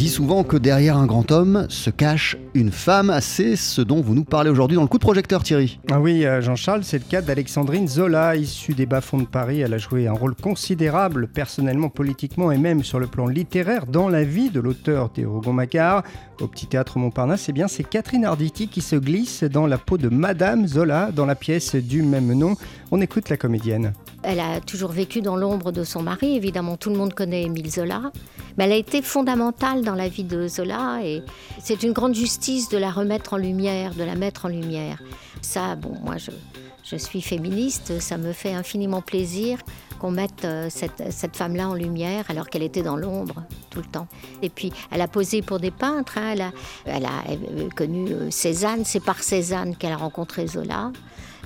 dit 0.00 0.08
souvent 0.08 0.44
que 0.44 0.56
derrière 0.56 0.96
un 0.96 1.04
grand 1.04 1.30
homme 1.30 1.66
se 1.68 1.90
cache 1.90 2.38
une 2.54 2.72
femme. 2.72 3.14
C'est 3.20 3.54
ce 3.54 3.82
dont 3.82 4.00
vous 4.00 4.14
nous 4.14 4.24
parlez 4.24 4.48
aujourd'hui 4.48 4.76
dans 4.76 4.80
le 4.80 4.88
coup 4.88 4.96
de 4.96 5.02
projecteur, 5.02 5.42
Thierry. 5.42 5.78
Ah 5.90 6.00
oui, 6.00 6.24
euh, 6.24 6.40
Jean-Charles, 6.40 6.84
c'est 6.84 6.96
le 6.96 7.04
cas 7.04 7.20
d'Alexandrine 7.20 7.86
Zola, 7.86 8.34
issue 8.34 8.72
des 8.72 8.86
bas-fonds 8.86 9.18
de 9.18 9.26
Paris. 9.26 9.60
Elle 9.60 9.74
a 9.74 9.78
joué 9.78 10.06
un 10.06 10.14
rôle 10.14 10.34
considérable, 10.34 11.28
personnellement, 11.28 11.90
politiquement 11.90 12.50
et 12.50 12.56
même 12.56 12.82
sur 12.82 12.98
le 12.98 13.08
plan 13.08 13.26
littéraire, 13.26 13.84
dans 13.84 14.08
la 14.08 14.24
vie 14.24 14.48
de 14.48 14.60
l'auteur 14.60 15.12
Théo 15.12 15.42
Macquart. 15.52 16.02
Au 16.40 16.46
Petit 16.46 16.66
Théâtre 16.66 16.98
Montparnasse, 16.98 17.50
eh 17.50 17.52
bien, 17.52 17.68
c'est 17.68 17.84
Catherine 17.84 18.24
Arditi 18.24 18.68
qui 18.68 18.80
se 18.80 18.96
glisse 18.96 19.44
dans 19.44 19.66
la 19.66 19.76
peau 19.76 19.98
de 19.98 20.08
Madame 20.08 20.66
Zola 20.66 21.10
dans 21.14 21.26
la 21.26 21.34
pièce 21.34 21.74
du 21.74 22.00
même 22.02 22.32
nom. 22.32 22.56
On 22.90 23.02
écoute 23.02 23.28
la 23.28 23.36
comédienne. 23.36 23.92
Elle 24.22 24.40
a 24.40 24.60
toujours 24.60 24.92
vécu 24.92 25.22
dans 25.22 25.36
l'ombre 25.36 25.72
de 25.72 25.82
son 25.82 26.02
mari, 26.02 26.36
évidemment 26.36 26.76
tout 26.76 26.90
le 26.90 26.96
monde 26.96 27.14
connaît 27.14 27.44
Émile 27.44 27.70
Zola, 27.70 28.12
mais 28.58 28.64
elle 28.64 28.72
a 28.72 28.76
été 28.76 29.00
fondamentale 29.00 29.82
dans 29.82 29.94
la 29.94 30.08
vie 30.08 30.24
de 30.24 30.46
Zola 30.46 31.00
et 31.02 31.22
c'est 31.58 31.82
une 31.82 31.92
grande 31.92 32.14
justice 32.14 32.68
de 32.68 32.76
la 32.76 32.90
remettre 32.90 33.32
en 33.32 33.38
lumière, 33.38 33.94
de 33.94 34.04
la 34.04 34.16
mettre 34.16 34.44
en 34.44 34.48
lumière. 34.48 35.02
Ça, 35.42 35.76
bon, 35.76 35.94
moi 36.02 36.16
je, 36.18 36.96
suis 36.96 37.22
féministe, 37.22 38.00
ça 38.00 38.18
me 38.18 38.32
fait 38.32 38.52
infiniment 38.52 39.00
plaisir 39.00 39.58
qu'on 40.00 40.10
mette 40.10 40.44
euh, 40.44 40.68
cette, 40.70 41.36
femme-là 41.36 41.68
en 41.68 41.74
lumière 41.74 42.24
alors 42.28 42.48
qu'elle 42.48 42.62
était 42.62 42.82
dans 42.82 42.96
l'ombre 42.96 43.44
tout 43.70 43.80
le 43.80 43.86
temps. 43.86 44.08
Et 44.42 44.48
puis, 44.48 44.72
elle 44.90 45.00
a 45.00 45.08
posé 45.08 45.42
pour 45.42 45.60
des 45.60 45.70
peintres, 45.70 46.18
hein, 46.18 46.52
elle 46.84 47.04
a 47.04 47.22
connu 47.76 48.10
euh, 48.10 48.30
Cézanne, 48.30 48.84
c'est 48.84 49.04
par 49.04 49.22
Cézanne 49.22 49.76
qu'elle 49.76 49.92
a 49.92 49.96
rencontré 49.96 50.46
Zola. 50.46 50.90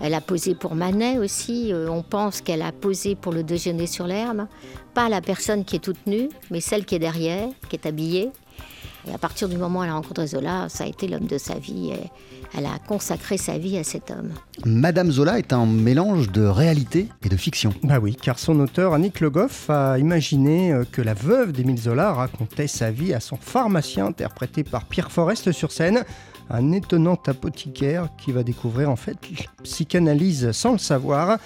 Elle 0.00 0.14
a 0.14 0.20
posé 0.20 0.54
pour 0.56 0.74
Manet 0.74 1.18
aussi. 1.18 1.72
Euh, 1.72 1.88
on 1.88 2.02
pense 2.02 2.40
qu'elle 2.40 2.62
a 2.62 2.72
posé 2.72 3.14
pour 3.14 3.32
le 3.32 3.44
déjeuner 3.44 3.86
sur 3.86 4.06
l'herbe. 4.06 4.46
Pas 4.94 5.08
la 5.08 5.20
personne 5.20 5.64
qui 5.64 5.76
est 5.76 5.80
toute 5.80 6.06
nue, 6.06 6.28
mais 6.50 6.60
celle 6.60 6.84
qui 6.84 6.96
est 6.96 7.00
derrière, 7.00 7.48
qui 7.68 7.76
est 7.76 7.86
habillée. 7.86 8.30
Et 9.08 9.12
à 9.12 9.18
partir 9.18 9.48
du 9.48 9.56
moment 9.56 9.80
où 9.80 9.84
elle 9.84 9.90
a 9.90 9.94
rencontré 9.94 10.26
Zola, 10.26 10.68
ça 10.68 10.84
a 10.84 10.86
été 10.86 11.08
l'homme 11.08 11.26
de 11.26 11.38
sa 11.38 11.54
vie. 11.54 11.90
Et 11.90 12.10
elle 12.56 12.66
a 12.66 12.78
consacré 12.86 13.36
sa 13.36 13.58
vie 13.58 13.76
à 13.78 13.84
cet 13.84 14.10
homme. 14.10 14.30
Madame 14.64 15.10
Zola 15.10 15.38
est 15.38 15.52
un 15.52 15.66
mélange 15.66 16.30
de 16.30 16.44
réalité 16.44 17.08
et 17.24 17.28
de 17.28 17.36
fiction. 17.36 17.74
Bah 17.82 17.98
oui, 18.00 18.14
car 18.14 18.38
son 18.38 18.60
auteur, 18.60 18.94
Annick 18.94 19.20
Le 19.20 19.30
Goff, 19.30 19.68
a 19.70 19.98
imaginé 19.98 20.72
euh, 20.72 20.84
que 20.90 21.02
la 21.02 21.14
veuve 21.14 21.52
d'Émile 21.52 21.78
Zola 21.78 22.12
racontait 22.12 22.68
sa 22.68 22.90
vie 22.90 23.12
à 23.12 23.20
son 23.20 23.36
pharmacien, 23.36 24.06
interprété 24.06 24.64
par 24.64 24.84
Pierre 24.84 25.10
Forest 25.10 25.52
sur 25.52 25.72
scène 25.72 26.04
un 26.50 26.72
étonnant 26.72 27.18
apothicaire 27.26 28.08
qui 28.18 28.30
va 28.30 28.42
découvrir 28.42 28.90
en 28.90 28.96
fait 28.96 29.16
la 29.30 29.46
psychanalyse 29.62 30.52
sans 30.52 30.72
le 30.72 30.78
savoir 30.78 31.38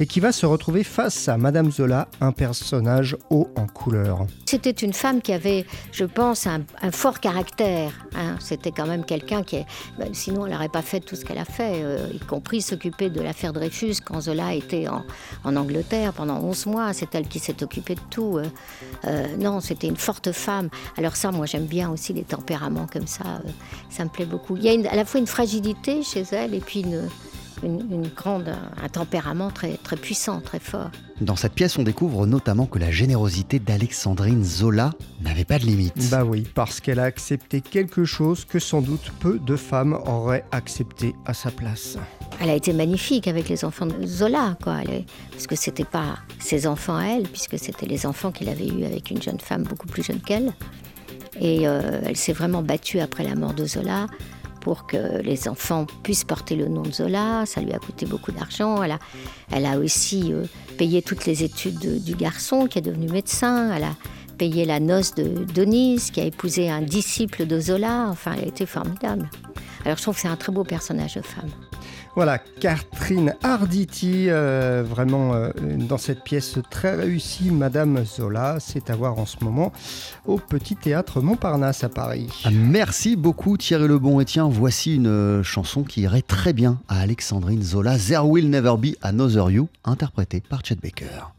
et 0.00 0.06
qui 0.06 0.20
va 0.20 0.32
se 0.32 0.46
retrouver 0.46 0.84
face 0.84 1.28
à 1.28 1.36
Madame 1.36 1.70
Zola, 1.70 2.08
un 2.20 2.32
personnage 2.32 3.16
haut 3.30 3.48
en 3.56 3.66
couleur. 3.66 4.26
C'était 4.46 4.70
une 4.70 4.92
femme 4.92 5.22
qui 5.22 5.32
avait, 5.32 5.64
je 5.92 6.04
pense, 6.04 6.46
un, 6.46 6.62
fort 6.92 7.20
caractère. 7.20 7.92
Hein. 8.14 8.36
C'était 8.40 8.70
quand 8.70 8.86
même 8.86 9.04
quelqu'un 9.04 9.42
qui, 9.42 9.64
ben, 9.98 10.12
sinon 10.12 10.46
elle 10.46 10.52
n'aurait 10.52 10.68
pas 10.68 10.82
fait 10.82 11.00
tout 11.00 11.16
ce 11.16 11.24
qu'elle 11.24 11.38
a 11.38 11.44
fait, 11.44 11.82
euh, 11.82 12.08
y 12.12 12.18
compris 12.18 12.62
s'occuper 12.62 13.10
de 13.10 13.20
l'affaire 13.20 13.52
Dreyfus 13.52 13.96
quand 14.04 14.22
Zola 14.22 14.54
était 14.54 14.86
en, 14.88 15.56
Angleterre 15.56 16.12
pendant 16.12 16.40
11 16.40 16.66
mois. 16.66 16.92
C'est 16.92 17.14
elle 17.14 17.28
qui 17.28 17.38
s'est 17.38 17.62
occupée 17.62 17.94
de 17.94 18.00
tout. 18.10 18.38
Euh, 18.38 18.44
euh, 19.06 19.36
non, 19.38 19.60
c'était 19.60 19.88
une 19.88 19.96
forte 19.96 20.32
femme. 20.32 20.68
Alors 20.96 21.16
ça, 21.16 21.30
moi 21.30 21.46
j'aime 21.46 21.66
bien 21.66 21.90
aussi 21.90 22.12
les 22.12 22.24
tempéraments 22.24 22.86
comme 22.92 23.06
ça. 23.06 23.42
Ça 23.90 24.04
me 24.04 24.08
plaît 24.08 24.26
beaucoup. 24.26 24.56
Il 24.56 24.64
y 24.64 24.68
a 24.68 24.90
à 24.90 24.96
la 24.96 25.04
fois 25.04 25.20
une 25.20 25.26
fragilité 25.26 26.02
chez 26.02 26.24
elle 26.32 26.54
et 26.54 26.60
puis 26.60 26.80
une 26.80 27.08
une, 27.62 27.80
une, 27.90 28.08
grande, 28.08 28.54
un 28.82 28.88
tempérament 28.88 29.50
très, 29.50 29.76
très 29.76 29.96
puissant, 29.96 30.40
très 30.40 30.58
fort. 30.58 30.90
Dans 31.20 31.36
cette 31.36 31.52
pièce, 31.52 31.78
on 31.78 31.82
découvre 31.82 32.26
notamment 32.26 32.66
que 32.66 32.78
la 32.78 32.90
générosité 32.90 33.58
d'Alexandrine 33.58 34.42
Zola 34.44 34.92
n'avait 35.20 35.44
pas 35.44 35.58
de 35.58 35.64
limite. 35.64 36.10
Bah 36.10 36.24
oui, 36.24 36.46
parce 36.54 36.80
qu'elle 36.80 36.98
a 36.98 37.04
accepté 37.04 37.60
quelque 37.60 38.04
chose 38.04 38.44
que 38.44 38.58
sans 38.58 38.80
doute 38.80 39.12
peu 39.20 39.38
de 39.38 39.56
femmes 39.56 39.98
auraient 40.06 40.44
accepté 40.50 41.14
à 41.26 41.34
sa 41.34 41.50
place. 41.50 41.96
Elle 42.40 42.50
a 42.50 42.54
été 42.54 42.72
magnifique 42.72 43.28
avec 43.28 43.48
les 43.48 43.64
enfants 43.64 43.86
de 43.86 44.06
Zola, 44.06 44.56
quoi. 44.62 44.78
Elle 44.82 44.90
est... 44.90 45.04
Parce 45.30 45.46
que 45.46 45.56
c'était 45.56 45.84
pas 45.84 46.18
ses 46.38 46.66
enfants 46.66 46.96
à 46.96 47.04
elle, 47.04 47.24
puisque 47.24 47.58
c'était 47.58 47.86
les 47.86 48.06
enfants 48.06 48.32
qu'il 48.32 48.48
avait 48.48 48.68
eus 48.68 48.84
avec 48.84 49.10
une 49.10 49.22
jeune 49.22 49.40
femme 49.40 49.62
beaucoup 49.62 49.86
plus 49.86 50.02
jeune 50.02 50.20
qu'elle. 50.20 50.52
Et 51.40 51.66
euh, 51.66 52.00
elle 52.04 52.16
s'est 52.16 52.32
vraiment 52.32 52.62
battue 52.62 53.00
après 53.00 53.24
la 53.24 53.34
mort 53.34 53.54
de 53.54 53.64
Zola 53.64 54.06
pour 54.62 54.86
que 54.86 55.20
les 55.22 55.48
enfants 55.48 55.86
puissent 56.02 56.24
porter 56.24 56.56
le 56.56 56.68
nom 56.68 56.82
de 56.82 56.92
Zola. 56.92 57.44
Ça 57.46 57.60
lui 57.60 57.72
a 57.72 57.78
coûté 57.78 58.06
beaucoup 58.06 58.32
d'argent. 58.32 58.82
Elle 58.82 58.92
a, 58.92 58.98
elle 59.50 59.66
a 59.66 59.78
aussi 59.78 60.32
euh, 60.32 60.44
payé 60.78 61.02
toutes 61.02 61.26
les 61.26 61.42
études 61.42 61.78
de, 61.78 61.98
du 61.98 62.14
garçon 62.14 62.66
qui 62.66 62.78
est 62.78 62.82
devenu 62.82 63.08
médecin. 63.08 63.72
Elle 63.74 63.84
a 63.84 63.94
payé 64.38 64.64
la 64.64 64.80
noce 64.80 65.14
de 65.14 65.44
Denise 65.44 66.10
qui 66.10 66.20
a 66.20 66.24
épousé 66.24 66.70
un 66.70 66.80
disciple 66.80 67.46
de 67.46 67.60
Zola. 67.60 68.06
Enfin, 68.08 68.32
elle 68.36 68.44
a 68.44 68.48
été 68.48 68.64
formidable. 68.64 69.28
Alors 69.84 69.98
je 69.98 70.02
trouve 70.02 70.14
que 70.14 70.20
c'est 70.20 70.28
un 70.28 70.36
très 70.36 70.52
beau 70.52 70.64
personnage 70.64 71.16
de 71.16 71.22
femme. 71.22 71.50
Voilà, 72.14 72.38
Catherine 72.38 73.34
Arditi, 73.42 74.26
euh, 74.28 74.84
vraiment 74.86 75.32
euh, 75.32 75.50
dans 75.78 75.96
cette 75.96 76.22
pièce 76.22 76.58
très 76.70 76.94
réussie, 76.94 77.50
Madame 77.50 78.04
Zola, 78.04 78.58
c'est 78.60 78.90
à 78.90 78.96
voir 78.96 79.18
en 79.18 79.24
ce 79.24 79.42
moment 79.42 79.72
au 80.26 80.36
Petit 80.36 80.76
Théâtre 80.76 81.22
Montparnasse 81.22 81.84
à 81.84 81.88
Paris. 81.88 82.28
Merci 82.52 83.16
beaucoup 83.16 83.56
Thierry 83.56 83.88
Lebon. 83.88 84.20
Et 84.20 84.26
tiens, 84.26 84.46
voici 84.46 84.96
une 84.96 85.06
euh, 85.06 85.42
chanson 85.42 85.84
qui 85.84 86.02
irait 86.02 86.20
très 86.20 86.52
bien 86.52 86.78
à 86.86 87.00
Alexandrine 87.00 87.62
Zola, 87.62 87.96
There 87.96 88.26
Will 88.26 88.50
Never 88.50 88.74
Be 88.76 88.94
Another 89.00 89.50
You, 89.50 89.68
interprétée 89.84 90.42
par 90.46 90.62
Chet 90.62 90.76
Baker. 90.82 91.32